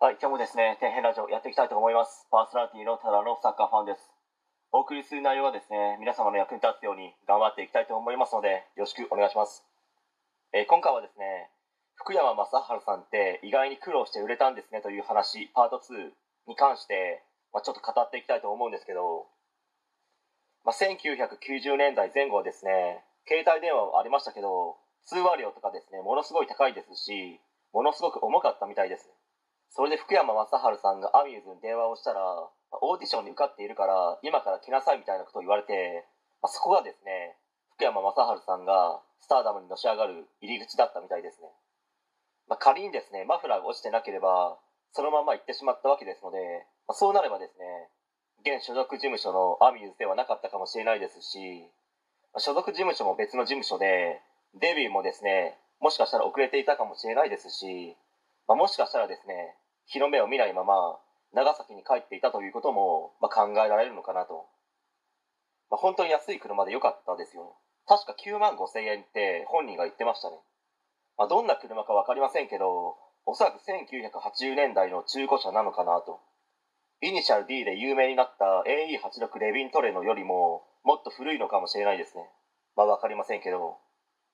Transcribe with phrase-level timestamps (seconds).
[0.00, 2.26] はい、今日もですね、天変ラジオやっていきたいと思います。
[2.28, 4.10] パーソナリティのただのサッカーファンです。
[4.72, 9.62] お送りする内容はですね、皆様の役に立つように頑張っていきたいと思いますので、よろしくお願いします。
[10.52, 11.48] えー今回はですね、
[11.94, 16.10] 福山雅治さんって意外に苦労して売れたんですねという話、パート2
[16.50, 17.22] に関して、
[17.54, 19.30] まあ、ちょっと語っていきたいと思うんですけど、
[20.66, 24.76] まあ、1990年代前後はですね、携帯電話はありましたけど、
[25.06, 27.38] 通話料とかですね、ものすごい高いですし、
[27.72, 29.08] ものすごく重かったみたいです。
[29.70, 32.20] それで福山雅治さんがアミューズに電話をしたら、
[32.70, 36.06] オーディションに受かっているから、今から来なさいみたいなことを言われて、
[36.42, 37.36] まあ、そこがですね、
[37.74, 41.48] 福山雅治さんがスターダムにのし上がる入り口だったみたいですね。
[42.48, 44.58] まあ、仮にですね、マフラーが落ちてなければ、
[44.92, 46.38] そのまま行ってしまったわけですので、
[46.86, 47.90] まあ、そうなればですね、
[48.44, 51.64] 現所属事務所のアミューズではなかったかもしれないですし、
[52.34, 54.20] まあ所属事務所も別の事務所で、
[54.60, 57.96] デビューもですね、もしかしたら遅れていたかもしれないですし、
[58.46, 60.98] まあ、もしかしたらですね、日の目を見ないまま
[61.32, 64.46] 長崎に帰っていたということも、まあ、考えられるのかなと。
[65.70, 67.56] まあ、本当に安い車で良かったですよ。
[67.86, 70.36] 確か9万5千円って本人が言ってましたね。
[71.18, 72.96] まあ、どんな車か分かりませんけど、
[73.26, 76.20] おそらく1980年代の中古車なのかなと。
[77.00, 82.28] イニシャル D で有名になった AE86 レビントレノよりももっと古いのかもしれないですね。
[82.76, 83.78] まあ分かりませんけど。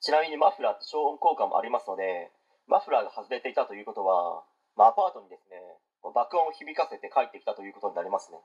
[0.00, 2.30] ちなみにマフラーって消音効果もありますので、
[2.68, 4.44] マフラーが外れていたということは、
[4.76, 5.56] まあ、アパートにですね、
[6.14, 8.38] 爆音を響かせて帰ってきたということになりますね。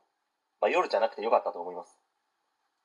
[0.62, 2.00] まあ、夜じゃなくてよかったと思います。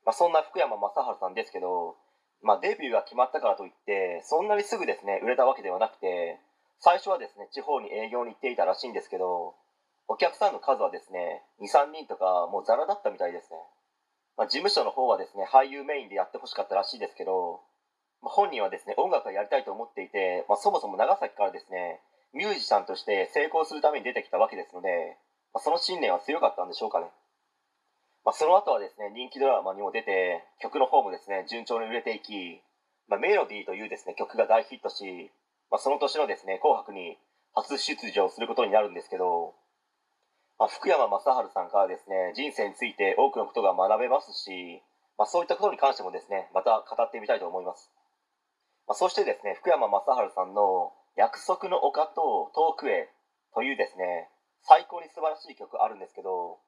[0.04, 1.96] まあ、そんな福山雅治さんですけど、
[2.42, 6.38] まあ、デビューが決まったからといって、そんなにすぐですね、売れたわけではなくて、
[6.80, 9.54] 最初はですね、地方に営業に行っていたらしいんですけど、
[10.06, 13.58] お客さんの数はですね、2、3人とかもうザラだったみたいですね。
[14.36, 17.60] まあ、事務所の方はですね、俳優メインでやってほしかったらしいですけど、
[18.22, 22.00] 本人はですね、音楽をやりたいと思っていて、まあ、そもそも長崎からですね、
[22.34, 25.16] ミュージシャンとして成功するために出てきたわけですので、
[25.54, 27.06] まあ、その信念は強かったんでしょうかね。
[28.24, 32.60] まあ、その後はですね、人気ドラマにも出て、曲の方もですね、順調に売れていき、
[33.08, 35.30] まあ、メロディーというですね、曲が大ヒットし、
[35.70, 37.16] まあ、その年のですね、紅白に
[37.54, 39.54] 初出場することになるんですけど、
[40.58, 41.24] まあ、福山雅治
[41.54, 44.82] さんからですね、人生について多くのことが学べますし、
[45.16, 47.90] まあ、そういったことに関してもですね、また語ってみたいと思います。
[48.88, 53.12] まあ、そしてですね、福山雅治さんの約束の丘と遠くへ
[53.54, 54.30] というですね、
[54.64, 56.58] 最高に素晴らしい曲あるんですけど、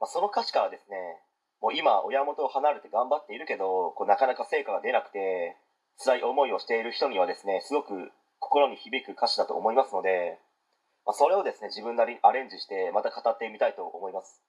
[0.00, 0.96] まあ、その歌詞からですね、
[1.60, 5.56] もう今親元を離れて頑張っているけど、こうなかなか成果が出なくて、
[6.00, 10.38] 辛い思いをしている人にはですね、すごく心に響く歌詞だと思いますので、
[11.04, 14.40] まあ、それをですね、自分なりにアレンジしてまた語ってみたいと思います。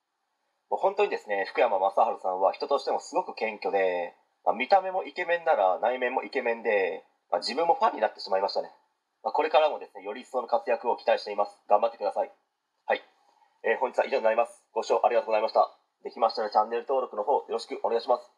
[0.70, 4.14] もう本当にですね、福山雅治さんは人としてもすごく謙虚で、
[4.46, 8.70] まあ、見た目もイケメンなら内面もイケメンで、まあ、自分もファンになってしまいましたね。
[9.24, 11.58] まあ、これからもですね、より一層の活躍を期待しています。
[11.70, 12.32] 頑張ってください。
[12.86, 13.04] はい。
[13.64, 14.64] えー本日は以上になります。
[14.74, 15.70] ご視聴ありがとうございました。
[16.04, 18.32] できましたらチャンネル登録の方よろしくお願いします。